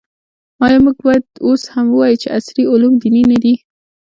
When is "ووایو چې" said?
1.89-2.27